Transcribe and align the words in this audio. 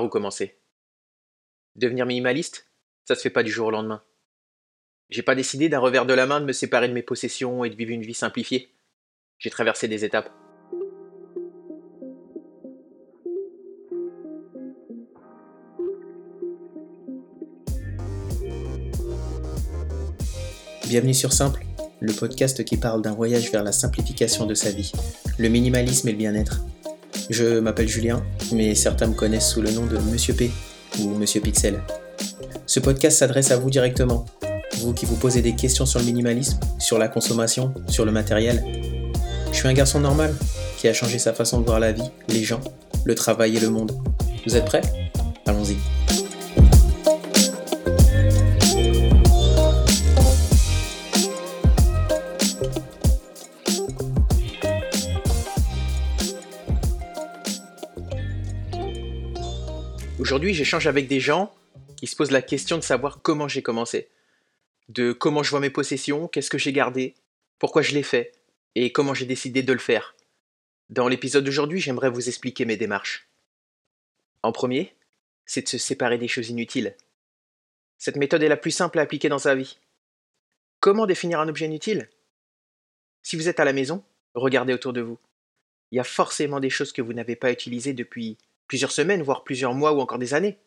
Où 0.00 0.08
commencer? 0.08 0.56
Devenir 1.76 2.06
minimaliste? 2.06 2.68
Ça 3.04 3.14
se 3.14 3.20
fait 3.20 3.30
pas 3.30 3.42
du 3.42 3.50
jour 3.50 3.66
au 3.66 3.70
lendemain. 3.70 4.02
J'ai 5.10 5.22
pas 5.22 5.34
décidé 5.34 5.68
d'un 5.68 5.80
revers 5.80 6.06
de 6.06 6.14
la 6.14 6.24
main 6.24 6.40
de 6.40 6.46
me 6.46 6.52
séparer 6.52 6.88
de 6.88 6.94
mes 6.94 7.02
possessions 7.02 7.64
et 7.64 7.70
de 7.70 7.76
vivre 7.76 7.90
une 7.90 8.02
vie 8.02 8.14
simplifiée. 8.14 8.72
J'ai 9.38 9.50
traversé 9.50 9.88
des 9.88 10.04
étapes. 10.04 10.30
Bienvenue 20.86 21.14
sur 21.14 21.32
Simple, 21.32 21.64
le 22.00 22.12
podcast 22.12 22.64
qui 22.64 22.76
parle 22.76 23.02
d'un 23.02 23.14
voyage 23.14 23.50
vers 23.50 23.64
la 23.64 23.72
simplification 23.72 24.46
de 24.46 24.54
sa 24.54 24.70
vie, 24.70 24.92
le 25.38 25.48
minimalisme 25.48 26.08
et 26.08 26.12
le 26.12 26.18
bien-être. 26.18 26.60
Je 27.30 27.60
m'appelle 27.60 27.88
Julien, 27.88 28.22
mais 28.52 28.74
certains 28.74 29.06
me 29.06 29.14
connaissent 29.14 29.50
sous 29.50 29.62
le 29.62 29.70
nom 29.70 29.86
de 29.86 29.98
Monsieur 29.98 30.34
P 30.34 30.50
ou 31.00 31.10
Monsieur 31.10 31.40
Pixel. 31.40 31.80
Ce 32.66 32.80
podcast 32.80 33.18
s'adresse 33.18 33.50
à 33.50 33.56
vous 33.56 33.70
directement, 33.70 34.26
vous 34.78 34.92
qui 34.92 35.06
vous 35.06 35.16
posez 35.16 35.42
des 35.42 35.54
questions 35.54 35.86
sur 35.86 36.00
le 36.00 36.04
minimalisme, 36.04 36.58
sur 36.78 36.98
la 36.98 37.08
consommation, 37.08 37.72
sur 37.88 38.04
le 38.04 38.12
matériel. 38.12 38.64
Je 39.50 39.56
suis 39.56 39.68
un 39.68 39.72
garçon 39.72 40.00
normal 40.00 40.34
qui 40.78 40.88
a 40.88 40.92
changé 40.92 41.18
sa 41.18 41.32
façon 41.32 41.60
de 41.60 41.66
voir 41.66 41.80
la 41.80 41.92
vie, 41.92 42.10
les 42.28 42.42
gens, 42.42 42.60
le 43.04 43.14
travail 43.14 43.56
et 43.56 43.60
le 43.60 43.70
monde. 43.70 43.92
Vous 44.46 44.56
êtes 44.56 44.64
prêts? 44.64 44.82
Allons-y. 45.46 45.76
Aujourd'hui, 60.32 60.54
j'échange 60.54 60.86
avec 60.86 61.08
des 61.08 61.20
gens 61.20 61.54
qui 61.94 62.06
se 62.06 62.16
posent 62.16 62.30
la 62.30 62.40
question 62.40 62.78
de 62.78 62.82
savoir 62.82 63.20
comment 63.20 63.48
j'ai 63.48 63.60
commencé, 63.60 64.08
de 64.88 65.12
comment 65.12 65.42
je 65.42 65.50
vois 65.50 65.60
mes 65.60 65.68
possessions, 65.68 66.26
qu'est-ce 66.26 66.48
que 66.48 66.56
j'ai 66.56 66.72
gardé, 66.72 67.12
pourquoi 67.58 67.82
je 67.82 67.92
l'ai 67.92 68.02
fait, 68.02 68.32
et 68.74 68.92
comment 68.92 69.12
j'ai 69.12 69.26
décidé 69.26 69.62
de 69.62 69.74
le 69.74 69.78
faire. 69.78 70.16
Dans 70.88 71.06
l'épisode 71.06 71.44
d'aujourd'hui, 71.44 71.80
j'aimerais 71.80 72.08
vous 72.08 72.28
expliquer 72.28 72.64
mes 72.64 72.78
démarches. 72.78 73.28
En 74.42 74.52
premier, 74.52 74.94
c'est 75.44 75.64
de 75.64 75.68
se 75.68 75.76
séparer 75.76 76.16
des 76.16 76.28
choses 76.28 76.48
inutiles. 76.48 76.96
Cette 77.98 78.16
méthode 78.16 78.42
est 78.42 78.48
la 78.48 78.56
plus 78.56 78.70
simple 78.70 79.00
à 79.00 79.02
appliquer 79.02 79.28
dans 79.28 79.38
sa 79.38 79.54
vie. 79.54 79.76
Comment 80.80 81.04
définir 81.04 81.40
un 81.40 81.48
objet 81.48 81.66
inutile? 81.66 82.08
Si 83.22 83.36
vous 83.36 83.50
êtes 83.50 83.60
à 83.60 83.66
la 83.66 83.74
maison, 83.74 84.02
regardez 84.32 84.72
autour 84.72 84.94
de 84.94 85.02
vous. 85.02 85.18
Il 85.90 85.96
y 85.96 86.00
a 86.00 86.04
forcément 86.04 86.58
des 86.58 86.70
choses 86.70 86.92
que 86.92 87.02
vous 87.02 87.12
n'avez 87.12 87.36
pas 87.36 87.52
utilisées 87.52 87.92
depuis 87.92 88.38
plusieurs 88.66 88.92
semaines, 88.92 89.22
voire 89.22 89.44
plusieurs 89.44 89.74
mois 89.74 89.92
ou 89.92 90.00
encore 90.00 90.18
des 90.18 90.34
années. 90.34 90.58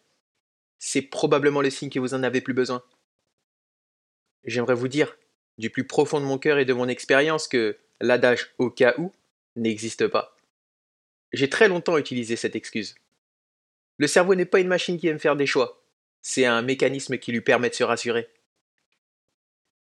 C'est 0.79 1.01
probablement 1.01 1.61
le 1.61 1.69
signe 1.69 1.89
que 1.89 1.99
vous 1.99 2.13
en 2.13 2.23
avez 2.23 2.41
plus 2.41 2.53
besoin. 2.53 2.83
J'aimerais 4.43 4.75
vous 4.75 4.87
dire, 4.87 5.17
du 5.57 5.69
plus 5.69 5.87
profond 5.87 6.19
de 6.19 6.25
mon 6.25 6.37
cœur 6.37 6.59
et 6.59 6.65
de 6.65 6.73
mon 6.73 6.87
expérience, 6.87 7.47
que 7.47 7.77
l'adage 7.99 8.53
au 8.57 8.69
cas 8.69 8.93
où 8.97 9.13
n'existe 9.55 10.07
pas. 10.07 10.35
J'ai 11.33 11.49
très 11.49 11.67
longtemps 11.67 11.97
utilisé 11.97 12.35
cette 12.35 12.55
excuse. 12.55 12.95
Le 13.97 14.07
cerveau 14.07 14.35
n'est 14.35 14.45
pas 14.45 14.59
une 14.59 14.67
machine 14.67 14.99
qui 14.99 15.07
aime 15.07 15.19
faire 15.19 15.35
des 15.35 15.47
choix, 15.47 15.81
c'est 16.21 16.45
un 16.45 16.63
mécanisme 16.63 17.19
qui 17.19 17.31
lui 17.31 17.41
permet 17.41 17.69
de 17.69 17.75
se 17.75 17.83
rassurer. 17.83 18.27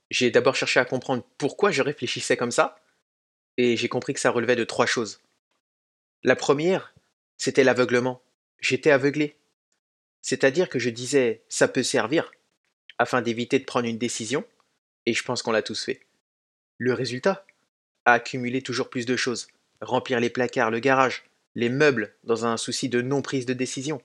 J'ai 0.09 0.31
d'abord 0.31 0.55
cherché 0.55 0.79
à 0.79 0.85
comprendre 0.85 1.23
pourquoi 1.38 1.69
je 1.69 1.81
réfléchissais 1.81 2.38
comme 2.38 2.51
ça, 2.51 2.81
et 3.57 3.75
j'ai 3.75 3.89
compris 3.89 4.13
que 4.13 4.21
ça 4.21 4.31
relevait 4.31 4.55
de 4.55 4.63
trois 4.63 4.85
choses. 4.85 5.21
La 6.23 6.38
première, 6.38 6.94
c'était 7.39 7.63
l'aveuglement. 7.63 8.21
J'étais 8.59 8.91
aveuglé. 8.91 9.35
C'est-à-dire 10.21 10.69
que 10.69 10.77
je 10.77 10.89
disais 10.89 11.41
ça 11.49 11.67
peut 11.67 11.81
servir 11.81 12.31
afin 12.99 13.21
d'éviter 13.21 13.57
de 13.57 13.63
prendre 13.63 13.87
une 13.87 13.97
décision, 13.97 14.43
et 15.05 15.13
je 15.13 15.23
pense 15.23 15.41
qu'on 15.41 15.53
l'a 15.53 15.61
tous 15.61 15.85
fait. 15.85 16.01
Le 16.77 16.94
résultat? 16.94 17.45
Accumuler 18.03 18.61
toujours 18.61 18.89
plus 18.89 19.05
de 19.05 19.16
choses, 19.16 19.47
remplir 19.79 20.19
les 20.19 20.29
placards, 20.29 20.69
le 20.69 20.79
garage, 20.79 21.23
les 21.55 21.69
meubles 21.69 22.13
dans 22.25 22.45
un 22.45 22.57
souci 22.57 22.89
de 22.89 23.01
non-prise 23.01 23.45
de 23.45 23.53
décision. 23.53 24.01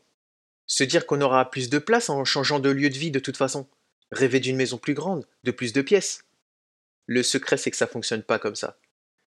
Se 0.67 0.84
dire 0.84 1.06
qu'on 1.06 1.21
aura 1.21 1.50
plus 1.50 1.69
de 1.69 1.78
place 1.78 2.09
en 2.09 2.25
changeant 2.25 2.61
de 2.61 2.71
lieu 2.71 2.89
de 2.89 2.99
vie 2.99 3.11
de 3.11 3.19
toute 3.19 3.37
façon. 3.37 3.67
Rêver 4.12 4.39
d'une 4.39 4.56
maison 4.56 4.78
plus 4.78 4.94
grande, 4.94 5.27
de 5.43 5.50
plus 5.50 5.73
de 5.73 5.83
pièces. 5.83 6.25
Le 7.06 7.25
secret, 7.25 7.56
c'est 7.56 7.73
que 7.73 7.77
ça 7.77 7.89
fonctionne 7.89 8.23
pas 8.23 8.39
comme 8.39 8.55
ça. 8.55 8.78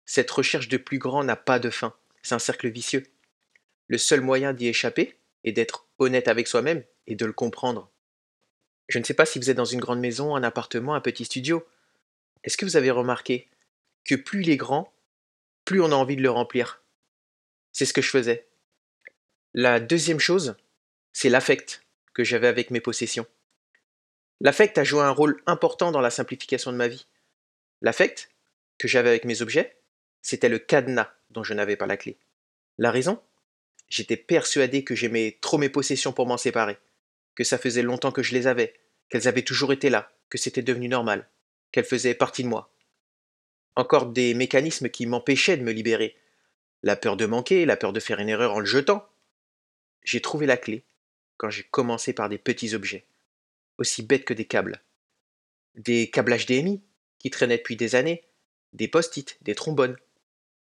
Cette 0.06 0.30
recherche 0.32 0.68
de 0.68 0.78
plus 0.78 1.00
grand 1.00 1.24
n'a 1.24 1.38
pas 1.38 1.60
de 1.60 1.70
fin. 1.70 1.96
C'est 2.22 2.36
un 2.36 2.40
cercle 2.40 2.70
vicieux. 2.70 3.06
Le 3.88 3.98
seul 3.98 4.22
moyen 4.22 4.54
d'y 4.54 4.68
échapper 4.68 5.18
est 5.44 5.52
d'être 5.52 5.88
honnête 6.00 6.28
avec 6.28 6.48
soi-même 6.48 6.84
et 7.08 7.16
de 7.16 7.26
le 7.26 7.34
comprendre. 7.34 7.92
Je 8.88 9.00
ne 9.00 9.04
sais 9.04 9.14
pas 9.14 9.26
si 9.26 9.40
vous 9.40 9.50
êtes 9.50 9.58
dans 9.58 9.66
une 9.66 9.80
grande 9.80 10.00
maison, 10.00 10.36
un 10.36 10.44
appartement, 10.44 10.96
un 10.96 11.02
petit 11.02 11.26
studio. 11.26 11.66
Est-ce 12.44 12.58
que 12.58 12.66
vous 12.66 12.78
avez 12.78 12.92
remarqué 12.92 13.50
que 14.04 14.16
plus 14.16 14.42
il 14.42 14.50
est 14.50 14.58
grand, 14.58 14.94
plus 15.66 15.82
on 15.82 15.92
a 15.92 15.96
envie 15.96 16.16
de 16.16 16.22
le 16.22 16.30
remplir? 16.30 16.84
C'est 17.72 17.86
ce 17.86 17.94
que 17.94 18.02
je 18.02 18.10
faisais. 18.10 18.48
La 19.54 19.80
deuxième 19.80 20.20
chose, 20.20 20.56
c'est 21.14 21.30
l'affect 21.30 21.84
que 22.14 22.24
j'avais 22.24 22.48
avec 22.48 22.72
mes 22.72 22.82
possessions. 22.82 23.28
L'affect 24.42 24.78
a 24.78 24.84
joué 24.84 25.02
un 25.02 25.12
rôle 25.12 25.42
important 25.46 25.92
dans 25.92 26.02
la 26.02 26.10
simplification 26.10 26.72
de 26.72 26.78
ma 26.78 26.88
vie. 26.88 27.08
L'affect 27.82 28.30
que 28.78 28.88
j'avais 28.88 29.10
avec 29.10 29.26
mes 29.26 29.42
objets, 29.42 29.78
c'était 30.22 30.50
le 30.50 30.60
cadenas 30.60 31.14
dont 31.30 31.44
je 31.44 31.54
n'avais 31.54 31.78
pas 31.78 31.88
la 31.88 31.98
clé. 31.98 32.18
La 32.78 32.92
raison? 32.92 33.22
J'étais 33.88 34.18
persuadé 34.18 34.84
que 34.84 34.96
j'aimais 34.96 35.38
trop 35.42 35.58
mes 35.58 35.70
possessions 35.70 36.14
pour 36.14 36.28
m'en 36.28 36.38
séparer, 36.38 36.78
que 37.36 37.44
ça 37.44 37.58
faisait 37.58 37.84
longtemps 37.84 38.12
que 38.12 38.24
je 38.24 38.34
les 38.34 38.48
avais, 38.48 38.74
qu'elles 39.10 39.28
avaient 39.28 39.44
toujours 39.44 39.74
été 39.74 39.90
là, 39.90 40.12
que 40.30 40.38
c'était 40.38 40.62
devenu 40.62 40.88
normal, 40.88 41.30
qu'elles 41.72 41.86
faisaient 41.86 42.16
partie 42.16 42.44
de 42.44 42.50
moi. 42.50 42.74
Encore 43.76 44.08
des 44.08 44.34
mécanismes 44.34 44.90
qui 44.90 45.06
m'empêchaient 45.06 45.58
de 45.58 45.64
me 45.64 45.72
libérer. 45.72 46.16
La 46.82 46.96
peur 46.96 47.18
de 47.18 47.26
manquer, 47.26 47.66
la 47.66 47.78
peur 47.78 47.94
de 47.94 48.00
faire 48.00 48.20
une 48.20 48.30
erreur 48.30 48.54
en 48.54 48.60
le 48.60 48.66
jetant. 48.66 49.08
J'ai 50.04 50.22
trouvé 50.22 50.46
la 50.46 50.58
clé 50.58 50.84
quand 51.38 51.50
j'ai 51.50 51.64
commencé 51.64 52.14
par 52.14 52.30
des 52.30 52.38
petits 52.38 52.74
objets, 52.74 53.06
aussi 53.78 54.04
bêtes 54.04 54.24
que 54.24 54.34
des 54.34 54.46
câbles. 54.46 54.82
Des 55.76 56.10
câbles 56.10 56.38
HDMI 56.38 56.82
qui 57.20 57.30
traînaient 57.30 57.58
depuis 57.58 57.76
des 57.76 57.96
années, 57.96 58.24
des 58.72 58.88
post-it, 58.88 59.38
des 59.42 59.56
trombones. 59.56 59.98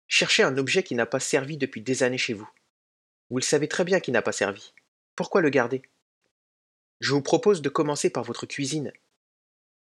Cherchez 0.07 0.43
un 0.43 0.57
objet 0.57 0.83
qui 0.83 0.95
n'a 0.95 1.05
pas 1.05 1.19
servi 1.19 1.57
depuis 1.57 1.81
des 1.81 2.03
années 2.03 2.17
chez 2.17 2.33
vous. 2.33 2.49
Vous 3.29 3.37
le 3.37 3.43
savez 3.43 3.67
très 3.67 3.83
bien 3.83 3.99
qu'il 3.99 4.13
n'a 4.13 4.21
pas 4.21 4.31
servi. 4.31 4.73
Pourquoi 5.15 5.41
le 5.41 5.49
garder? 5.49 5.83
Je 6.99 7.13
vous 7.13 7.21
propose 7.21 7.61
de 7.61 7.69
commencer 7.69 8.09
par 8.09 8.23
votre 8.23 8.45
cuisine. 8.45 8.91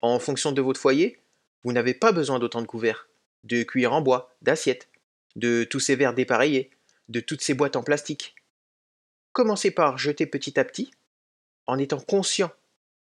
En 0.01 0.19
fonction 0.19 0.51
de 0.51 0.61
votre 0.61 0.79
foyer, 0.79 1.21
vous 1.63 1.71
n'avez 1.71 1.93
pas 1.93 2.11
besoin 2.11 2.39
d'autant 2.39 2.61
de 2.61 2.67
couverts, 2.67 3.07
de 3.43 3.63
cuillères 3.63 3.93
en 3.93 4.01
bois, 4.01 4.35
d'assiettes, 4.41 4.89
de 5.35 5.63
tous 5.63 5.79
ces 5.79 5.95
verres 5.95 6.13
dépareillés, 6.13 6.71
de 7.09 7.19
toutes 7.19 7.41
ces 7.41 7.53
boîtes 7.53 7.75
en 7.75 7.83
plastique. 7.83 8.35
Commencez 9.31 9.71
par 9.71 9.97
jeter 9.97 10.25
petit 10.25 10.59
à 10.59 10.65
petit, 10.65 10.91
en 11.67 11.77
étant 11.77 11.99
conscient 11.99 12.51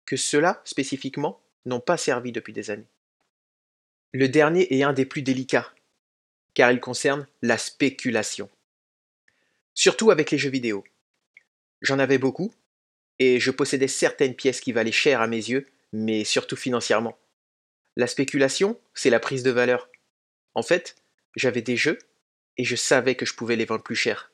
que 0.06 0.18
ceux-là, 0.18 0.62
spécifiquement, 0.66 1.42
n'ont 1.66 1.80
pas 1.80 1.98
servi 1.98 2.32
depuis 2.32 2.54
des 2.54 2.70
années. 2.70 2.88
Le 4.12 4.28
dernier 4.30 4.74
est 4.76 4.84
un 4.84 4.94
des 4.94 5.06
plus 5.06 5.22
délicats, 5.22 5.72
car 6.54 6.72
il 6.72 6.80
concerne 6.80 7.28
la 7.42 7.58
spéculation 7.58 8.50
surtout 9.78 10.10
avec 10.10 10.32
les 10.32 10.40
jeux 10.40 10.50
vidéo. 10.50 10.84
J'en 11.82 12.00
avais 12.00 12.18
beaucoup, 12.18 12.52
et 13.20 13.40
je 13.40 13.52
possédais 13.52 13.88
certaines 13.88 14.34
pièces 14.34 14.60
qui 14.60 14.72
valaient 14.72 14.92
cher 14.92 15.22
à 15.22 15.28
mes 15.28 15.38
yeux, 15.38 15.68
mais 15.94 16.24
surtout 16.24 16.56
financièrement. 16.56 17.16
La 17.96 18.08
spéculation, 18.08 18.80
c'est 18.96 19.12
la 19.12 19.20
prise 19.20 19.44
de 19.44 19.52
valeur. 19.52 19.88
En 20.56 20.64
fait, 20.64 20.96
j'avais 21.36 21.62
des 21.62 21.78
jeux, 21.78 22.00
et 22.58 22.64
je 22.64 22.76
savais 22.76 23.14
que 23.14 23.28
je 23.28 23.36
pouvais 23.36 23.56
les 23.56 23.66
vendre 23.66 23.84
plus 23.84 23.96
cher. 23.96 24.32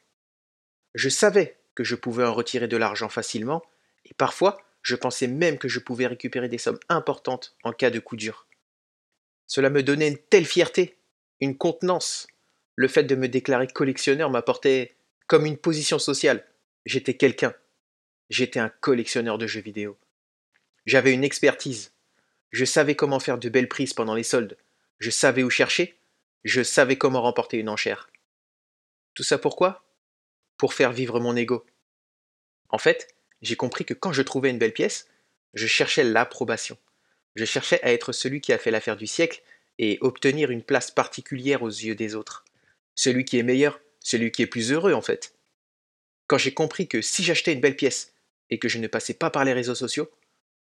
Je 0.95 1.09
savais 1.09 1.57
que 1.75 1.83
je 1.83 1.95
pouvais 1.95 2.23
en 2.23 2.33
retirer 2.33 2.69
de 2.69 2.77
l'argent 2.77 3.09
facilement, 3.09 3.63
et 4.05 4.13
parfois, 4.13 4.61
je 4.81 4.95
pensais 4.95 5.27
même 5.27 5.57
que 5.57 5.67
je 5.67 5.79
pouvais 5.79 6.07
récupérer 6.07 6.47
des 6.47 6.57
sommes 6.57 6.79
importantes 6.87 7.57
en 7.63 7.73
cas 7.73 7.89
de 7.89 7.99
coup 7.99 8.15
dur. 8.15 8.47
Cela 9.47 9.69
me 9.69 9.83
donnait 9.83 10.07
une 10.07 10.17
telle 10.17 10.45
fierté, 10.45 10.97
une 11.41 11.57
contenance. 11.57 12.27
Le 12.77 12.87
fait 12.87 13.03
de 13.03 13.15
me 13.15 13.27
déclarer 13.27 13.67
collectionneur 13.67 14.29
m'apportait 14.29 14.95
comme 15.27 15.45
une 15.45 15.57
position 15.57 15.99
sociale. 15.99 16.45
J'étais 16.85 17.15
quelqu'un. 17.15 17.53
J'étais 18.29 18.59
un 18.59 18.69
collectionneur 18.69 19.37
de 19.37 19.47
jeux 19.47 19.61
vidéo. 19.61 19.97
J'avais 20.85 21.13
une 21.13 21.23
expertise. 21.23 21.93
Je 22.51 22.65
savais 22.65 22.95
comment 22.95 23.19
faire 23.19 23.37
de 23.37 23.49
belles 23.49 23.69
prises 23.69 23.93
pendant 23.93 24.15
les 24.15 24.23
soldes. 24.23 24.57
Je 24.99 25.09
savais 25.09 25.43
où 25.43 25.49
chercher. 25.49 25.97
Je 26.43 26.61
savais 26.61 26.97
comment 26.97 27.21
remporter 27.21 27.57
une 27.57 27.69
enchère. 27.69 28.09
Tout 29.13 29.23
ça 29.23 29.37
pourquoi? 29.37 29.85
Pour 30.57 30.73
faire 30.73 30.91
vivre 30.91 31.19
mon 31.19 31.35
ego. 31.35 31.65
En 32.69 32.77
fait, 32.77 33.15
j'ai 33.41 33.55
compris 33.55 33.85
que 33.85 33.93
quand 33.93 34.13
je 34.13 34.21
trouvais 34.21 34.49
une 34.49 34.57
belle 34.57 34.73
pièce, 34.73 35.07
je 35.53 35.67
cherchais 35.67 36.03
l'approbation. 36.03 36.77
Je 37.35 37.45
cherchais 37.45 37.81
à 37.83 37.91
être 37.91 38.11
celui 38.11 38.41
qui 38.41 38.53
a 38.53 38.57
fait 38.57 38.71
l'affaire 38.71 38.97
du 38.97 39.07
siècle 39.07 39.41
et 39.79 39.97
obtenir 40.01 40.51
une 40.51 40.63
place 40.63 40.91
particulière 40.91 41.63
aux 41.63 41.69
yeux 41.69 41.95
des 41.95 42.15
autres. 42.15 42.45
Celui 42.95 43.25
qui 43.25 43.37
est 43.37 43.43
meilleur, 43.43 43.79
celui 44.03 44.31
qui 44.31 44.43
est 44.43 44.47
plus 44.47 44.71
heureux 44.71 44.93
en 44.93 45.01
fait. 45.01 45.33
Quand 46.27 46.37
j'ai 46.37 46.53
compris 46.53 46.87
que 46.87 47.01
si 47.01 47.23
j'achetais 47.23 47.53
une 47.53 47.61
belle 47.61 47.75
pièce 47.75 48.13
et 48.49 48.59
que 48.59 48.69
je 48.69 48.77
ne 48.77 48.87
passais 48.87 49.13
pas 49.15 49.31
par 49.31 49.45
les 49.45 49.53
réseaux 49.53 49.75
sociaux, 49.75 50.11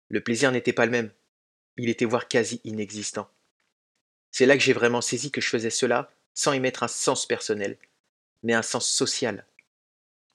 le 0.10 0.22
plaisir 0.22 0.52
n'était 0.52 0.74
pas 0.74 0.86
le 0.86 0.92
même. 0.92 1.12
Il 1.78 1.90
était 1.90 2.06
voire 2.06 2.28
quasi 2.28 2.60
inexistant. 2.66 3.30
C'est 4.32 4.46
là 4.46 4.58
que 4.58 4.64
j'ai 4.64 4.74
vraiment 4.74 5.02
saisi 5.02 5.32
que 5.32 5.42
je 5.42 5.50
faisais 5.50 5.70
cela 5.70 6.12
sans 6.34 6.54
y 6.54 6.60
mettre 6.60 6.84
un 6.84 6.88
sens 6.88 7.26
personnel, 7.26 7.78
mais 8.44 8.54
un 8.54 8.62
sens 8.62 8.88
social. 8.88 9.46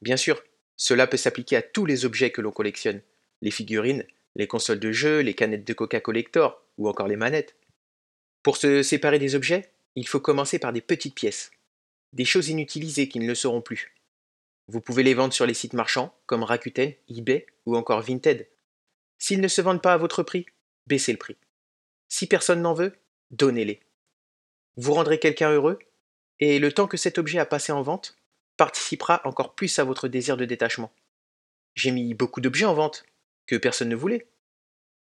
Bien 0.01 0.17
sûr, 0.17 0.43
cela 0.77 1.07
peut 1.07 1.17
s'appliquer 1.17 1.57
à 1.57 1.63
tous 1.63 1.87
les 1.87 2.05
objets 2.05 2.31
que 2.31 2.41
l'on 2.41 2.51
collectionne, 2.51 3.01
les 3.43 3.51
figurines, 3.51 4.05
les 4.37 4.47
consoles 4.47 4.81
de 4.81 4.93
jeux, 4.93 5.21
les 5.21 5.35
canettes 5.35 5.67
de 5.67 5.73
Coca 5.73 6.01
Collector 6.01 6.63
ou 6.79 6.89
encore 6.89 7.09
les 7.09 7.17
manettes. 7.17 7.57
Pour 8.43 8.57
se 8.57 8.83
séparer 8.83 9.19
des 9.19 9.35
objets, 9.35 9.71
il 9.95 10.09
faut 10.09 10.21
commencer 10.21 10.59
par 10.59 10.73
des 10.73 10.81
petites 10.81 11.15
pièces, 11.15 11.53
des 12.15 12.25
choses 12.25 12.49
inutilisées 12.49 13.09
qui 13.09 13.19
ne 13.19 13.27
le 13.27 13.35
seront 13.35 13.61
plus. 13.61 13.95
Vous 14.69 14.81
pouvez 14.81 15.03
les 15.03 15.15
vendre 15.15 15.35
sur 15.35 15.47
les 15.47 15.55
sites 15.55 15.75
marchands 15.75 16.15
comme 16.27 16.43
Rakuten, 16.43 16.95
eBay 17.09 17.47
ou 17.67 17.77
encore 17.77 18.01
Vinted. 18.01 18.49
S'ils 19.19 19.41
ne 19.41 19.49
se 19.49 19.61
vendent 19.61 19.83
pas 19.83 19.93
à 19.93 19.99
votre 19.99 20.23
prix, 20.23 20.47
baissez 20.87 21.13
le 21.13 21.19
prix. 21.19 21.37
Si 22.09 22.27
personne 22.27 22.63
n'en 22.63 22.73
veut, 22.73 22.97
donnez-les. 23.31 23.81
Vous 24.77 24.95
rendrez 24.95 25.19
quelqu'un 25.19 25.51
heureux 25.51 25.79
et 26.41 26.59
le 26.59 26.73
temps 26.73 26.87
que 26.87 26.97
cet 26.97 27.19
objet 27.19 27.39
a 27.39 27.47
passé 27.47 27.73
en 27.73 27.83
vente 27.83 28.17
participera 28.57 29.21
encore 29.25 29.55
plus 29.55 29.79
à 29.79 29.85
votre 29.85 30.09
désir 30.09 30.37
de 30.37 30.45
détachement. 30.45 30.93
J'ai 31.75 31.91
mis 31.91 32.15
beaucoup 32.15 32.41
d'objets 32.41 32.65
en 32.65 32.75
vente 32.75 33.05
que 33.47 33.57
personne 33.57 33.89
ne 33.89 33.97
voulait. 33.97 34.29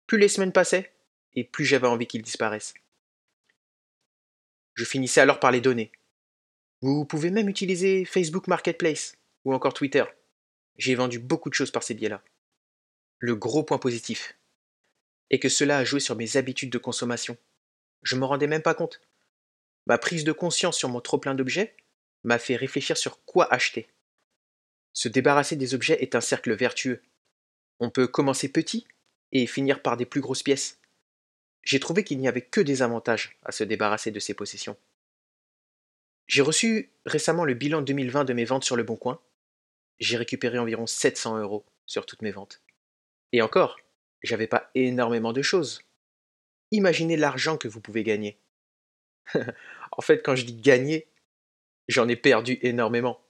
Plus 0.07 0.17
les 0.17 0.27
semaines 0.27 0.51
passaient, 0.51 0.91
et 1.35 1.43
plus 1.43 1.65
j'avais 1.65 1.87
envie 1.87 2.07
qu'ils 2.07 2.21
disparaissent. 2.21 2.73
Je 4.73 4.85
finissais 4.85 5.21
alors 5.21 5.39
par 5.39 5.51
les 5.51 5.61
donner. 5.61 5.91
Vous 6.83 7.05
pouvez 7.05 7.31
même 7.31 7.47
utiliser 7.47 8.03
Facebook 8.03 8.49
Marketplace 8.49 9.15
ou 9.45 9.53
encore 9.53 9.73
Twitter. 9.73 10.03
J'ai 10.77 10.95
vendu 10.95 11.17
beaucoup 11.17 11.49
de 11.49 11.53
choses 11.53 11.71
par 11.71 11.81
ces 11.81 11.93
biais-là. 11.93 12.21
Le 13.19 13.37
gros 13.37 13.63
point 13.63 13.77
positif 13.77 14.37
est 15.29 15.39
que 15.39 15.47
cela 15.47 15.77
a 15.77 15.85
joué 15.85 16.01
sur 16.01 16.17
mes 16.17 16.35
habitudes 16.35 16.71
de 16.71 16.77
consommation. 16.77 17.37
Je 18.01 18.15
ne 18.15 18.19
me 18.19 18.25
rendais 18.25 18.47
même 18.47 18.61
pas 18.61 18.73
compte. 18.73 18.99
Ma 19.85 19.97
prise 19.97 20.25
de 20.25 20.33
conscience 20.33 20.77
sur 20.77 20.89
mon 20.89 20.99
trop-plein 20.99 21.35
d'objets 21.35 21.73
m'a 22.25 22.37
fait 22.37 22.57
réfléchir 22.57 22.97
sur 22.97 23.23
quoi 23.23 23.47
acheter. 23.53 23.87
Se 24.91 25.07
débarrasser 25.07 25.55
des 25.55 25.75
objets 25.75 26.03
est 26.03 26.15
un 26.15 26.21
cercle 26.21 26.53
vertueux. 26.53 27.01
On 27.79 27.91
peut 27.91 28.07
commencer 28.07 28.49
petit 28.49 28.85
et 29.31 29.47
finir 29.47 29.81
par 29.81 29.95
des 29.95 30.05
plus 30.05 30.19
grosses 30.19 30.43
pièces. 30.43 30.81
J'ai 31.61 31.79
trouvé 31.79 32.03
qu'il 32.03 32.19
n'y 32.19 32.27
avait 32.27 32.41
que 32.41 32.59
des 32.59 32.81
avantages 32.81 33.37
à 33.43 33.53
se 33.53 33.63
débarrasser 33.63 34.11
de 34.11 34.19
ces 34.19 34.33
possessions. 34.33 34.75
J'ai 36.27 36.41
reçu 36.41 36.91
récemment 37.05 37.45
le 37.45 37.53
bilan 37.53 37.81
2020 37.81 38.23
de 38.25 38.33
mes 38.33 38.45
ventes 38.45 38.63
sur 38.63 38.75
le 38.75 38.83
Bon 38.83 38.95
Coin. 38.95 39.19
J'ai 39.99 40.17
récupéré 40.17 40.57
environ 40.57 40.87
700 40.87 41.39
euros 41.39 41.65
sur 41.85 42.05
toutes 42.05 42.21
mes 42.21 42.31
ventes. 42.31 42.61
Et 43.31 43.41
encore, 43.41 43.77
j'avais 44.21 44.47
pas 44.47 44.69
énormément 44.75 45.33
de 45.33 45.41
choses. 45.41 45.81
Imaginez 46.71 47.17
l'argent 47.17 47.57
que 47.57 47.67
vous 47.67 47.81
pouvez 47.81 48.03
gagner. 48.03 48.39
en 49.91 50.01
fait, 50.01 50.23
quand 50.23 50.35
je 50.35 50.45
dis 50.45 50.55
gagner, 50.55 51.07
j'en 51.87 52.07
ai 52.07 52.15
perdu 52.15 52.57
énormément. 52.61 53.21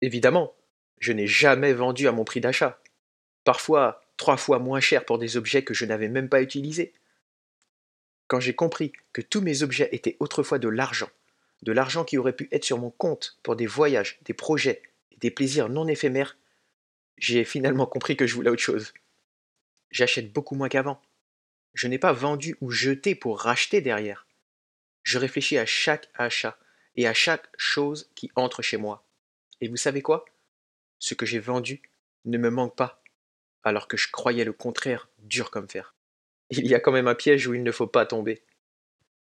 Évidemment, 0.00 0.54
je 0.98 1.12
n'ai 1.12 1.26
jamais 1.26 1.72
vendu 1.72 2.08
à 2.08 2.12
mon 2.12 2.24
prix 2.24 2.40
d'achat. 2.40 2.80
Parfois, 3.44 4.02
trois 4.16 4.36
fois 4.36 4.58
moins 4.58 4.80
cher 4.80 5.04
pour 5.04 5.18
des 5.18 5.36
objets 5.36 5.62
que 5.62 5.74
je 5.74 5.84
n'avais 5.84 6.08
même 6.08 6.28
pas 6.28 6.42
utilisés. 6.42 6.92
Quand 8.28 8.40
j'ai 8.40 8.54
compris 8.54 8.92
que 9.12 9.22
tous 9.22 9.40
mes 9.40 9.62
objets 9.62 9.88
étaient 9.92 10.16
autrefois 10.20 10.58
de 10.58 10.68
l'argent, 10.68 11.10
de 11.62 11.72
l'argent 11.72 12.04
qui 12.04 12.18
aurait 12.18 12.36
pu 12.36 12.48
être 12.52 12.64
sur 12.64 12.78
mon 12.78 12.90
compte 12.90 13.38
pour 13.42 13.56
des 13.56 13.66
voyages, 13.66 14.18
des 14.22 14.34
projets 14.34 14.82
et 15.12 15.16
des 15.16 15.30
plaisirs 15.30 15.68
non 15.68 15.86
éphémères, 15.86 16.36
j'ai 17.18 17.44
finalement 17.44 17.86
compris 17.86 18.16
que 18.16 18.26
je 18.26 18.34
voulais 18.34 18.50
autre 18.50 18.62
chose. 18.62 18.94
J'achète 19.90 20.32
beaucoup 20.32 20.54
moins 20.54 20.68
qu'avant. 20.68 21.02
Je 21.74 21.86
n'ai 21.86 21.98
pas 21.98 22.12
vendu 22.12 22.56
ou 22.60 22.70
jeté 22.70 23.14
pour 23.14 23.40
racheter 23.40 23.80
derrière. 23.80 24.26
Je 25.02 25.18
réfléchis 25.18 25.58
à 25.58 25.66
chaque 25.66 26.08
achat 26.14 26.58
et 26.96 27.06
à 27.06 27.14
chaque 27.14 27.48
chose 27.56 28.10
qui 28.14 28.30
entre 28.36 28.62
chez 28.62 28.76
moi. 28.76 29.04
Et 29.60 29.68
vous 29.68 29.76
savez 29.76 30.02
quoi? 30.02 30.24
Ce 30.98 31.14
que 31.14 31.26
j'ai 31.26 31.38
vendu 31.38 31.82
ne 32.24 32.38
me 32.38 32.50
manque 32.50 32.76
pas, 32.76 33.02
alors 33.62 33.88
que 33.88 33.96
je 33.96 34.10
croyais 34.10 34.44
le 34.44 34.52
contraire 34.52 35.08
dur 35.18 35.50
comme 35.50 35.68
fer. 35.68 35.94
Il 36.50 36.66
y 36.66 36.74
a 36.74 36.80
quand 36.80 36.92
même 36.92 37.08
un 37.08 37.14
piège 37.14 37.46
où 37.46 37.54
il 37.54 37.62
ne 37.62 37.72
faut 37.72 37.86
pas 37.86 38.06
tomber. 38.06 38.42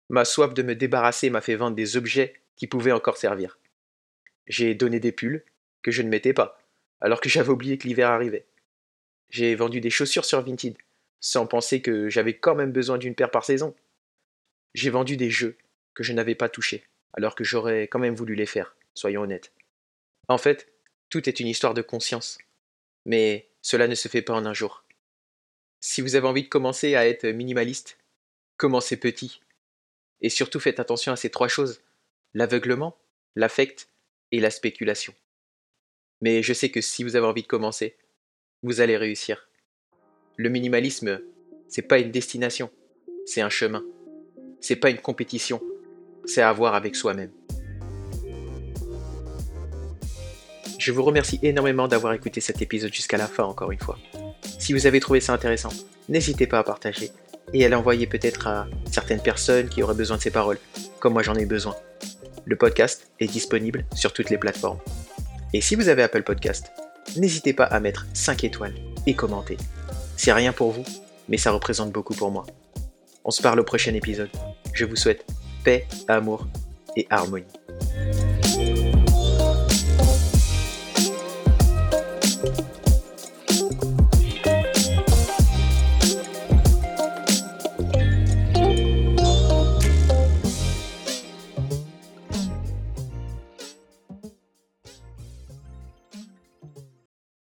Ma 0.10 0.26
soif 0.26 0.54
de 0.54 0.64
me 0.64 0.76
débarrasser 0.76 1.30
m'a 1.30 1.42
fait 1.42 1.56
vendre 1.56 1.76
des 1.76 1.98
objets 1.98 2.34
qui 2.56 2.68
pouvaient 2.68 2.92
encore 2.92 3.18
servir. 3.18 3.60
J'ai 4.48 4.74
donné 4.74 5.00
des 5.00 5.12
pulls 5.12 5.44
que 5.82 5.92
je 5.92 6.02
ne 6.02 6.10
mettais 6.10 6.34
pas, 6.34 6.60
alors 7.02 7.22
que 7.22 7.30
j'avais 7.30 7.50
oublié 7.50 7.78
que 7.78 7.88
l'hiver 7.88 8.10
arrivait. 8.10 8.46
J'ai 9.30 9.56
vendu 9.56 9.82
des 9.82 9.90
chaussures 9.90 10.26
sur 10.26 10.42
Vinted, 10.42 10.78
sans 11.20 11.46
penser 11.46 11.82
que 11.82 12.10
j'avais 12.10 12.38
quand 12.38 12.56
même 12.56 12.72
besoin 12.72 12.98
d'une 12.98 13.16
paire 13.16 13.32
par 13.32 13.46
saison. 13.46 13.76
J'ai 14.74 14.90
vendu 14.90 15.18
des 15.18 15.30
jeux 15.30 15.58
que 15.94 16.04
je 16.04 16.14
n'avais 16.14 16.36
pas 16.36 16.50
touchés, 16.50 16.86
alors 17.14 17.36
que 17.36 17.44
j'aurais 17.44 17.88
quand 17.88 18.00
même 18.00 18.16
voulu 18.16 18.36
les 18.36 18.46
faire, 18.46 18.76
soyons 18.94 19.22
honnêtes. 19.22 19.52
En 20.28 20.38
fait, 20.38 20.72
tout 21.10 21.28
est 21.28 21.40
une 21.40 21.48
histoire 21.48 21.74
de 21.74 21.82
conscience. 21.82 22.38
Mais 23.06 23.48
cela 23.62 23.88
ne 23.88 23.96
se 23.96 24.08
fait 24.08 24.22
pas 24.22 24.34
en 24.34 24.46
un 24.46 24.54
jour. 24.54 24.84
Si 25.80 26.02
vous 26.02 26.16
avez 26.16 26.28
envie 26.28 26.44
de 26.44 26.50
commencer 26.50 26.96
à 26.96 27.08
être 27.08 27.26
minimaliste, 27.28 27.98
commencez 28.58 28.98
petit. 28.98 29.42
Et 30.22 30.30
surtout 30.30 30.60
faites 30.60 30.80
attention 30.80 31.12
à 31.12 31.16
ces 31.16 31.30
trois 31.30 31.48
choses, 31.48 31.82
l'aveuglement, 32.34 32.98
l'affect 33.36 33.90
et 34.32 34.40
la 34.40 34.50
spéculation. 34.50 35.14
Mais 36.22 36.42
je 36.42 36.54
sais 36.54 36.70
que 36.70 36.82
si 36.82 37.04
vous 37.04 37.16
avez 37.16 37.28
envie 37.28 37.44
de 37.44 37.48
commencer, 37.48 37.96
vous 38.64 38.82
allez 38.82 38.98
réussir. 38.98 39.48
Le 40.36 40.50
minimalisme, 40.50 41.22
c'est 41.68 41.84
pas 41.84 42.00
une 42.00 42.12
destination, 42.12 42.72
c'est 43.26 43.42
un 43.42 43.50
chemin. 43.50 43.84
C'est 44.60 44.76
pas 44.76 44.90
une 44.90 45.00
compétition, 45.00 45.62
c'est 46.26 46.42
à 46.42 46.52
voir 46.52 46.74
avec 46.74 46.96
soi-même. 46.96 47.32
Je 50.80 50.92
vous 50.92 51.04
remercie 51.04 51.40
énormément 51.44 51.88
d'avoir 51.88 52.14
écouté 52.14 52.40
cet 52.40 52.62
épisode 52.62 52.94
jusqu'à 52.94 53.18
la 53.18 53.28
fin 53.28 53.44
encore 53.44 53.72
une 53.72 53.80
fois. 53.80 53.98
Si 54.60 54.74
vous 54.74 54.88
avez 54.88 55.00
trouvé 55.00 55.20
ça 55.20 55.34
intéressant, 55.34 55.72
n'hésitez 56.08 56.48
pas 56.48 56.60
à 56.60 56.64
partager 56.64 57.12
et 57.54 57.66
à 57.66 57.70
l'envoyer 57.70 58.08
peut-être 58.08 58.48
à 58.48 58.68
certaines 58.92 59.22
personnes 59.22 59.70
qui 59.70 59.84
auraient 59.84 59.96
besoin 59.96 60.18
de 60.18 60.22
ces 60.22 60.32
paroles, 60.32 60.60
comme 61.00 61.14
moi 61.14 61.24
j'en 61.24 61.36
ai 61.36 61.46
besoin. 61.46 61.76
Le 62.46 62.56
podcast 62.56 63.10
est 63.20 63.28
disponible 63.28 63.86
sur 63.96 64.14
toutes 64.14 64.30
les 64.30 64.38
plateformes. 64.38 64.80
Et 65.54 65.62
si 65.62 65.76
vous 65.76 65.90
avez 65.90 66.04
Apple 66.04 66.24
Podcast, 66.24 66.72
n'hésitez 67.16 67.54
pas 67.54 67.66
à 67.66 67.80
mettre 67.80 68.06
5 68.14 68.44
étoiles 68.44 68.76
et 69.06 69.16
commenter. 69.16 69.58
C'est 70.16 70.34
rien 70.34 70.54
pour 70.54 70.72
vous, 70.72 70.86
mais 71.30 71.38
ça 71.38 71.52
représente 71.52 71.92
beaucoup 71.92 72.14
pour 72.14 72.32
moi. 72.32 72.46
On 73.24 73.32
se 73.32 73.42
parle 73.42 73.60
au 73.60 73.64
prochain 73.64 73.94
épisode. 73.94 74.30
Je 74.74 74.86
vous 74.86 74.96
souhaite 74.96 75.26
paix, 75.64 75.86
amour 76.08 76.48
et 76.96 77.08
harmonie. 77.10 77.46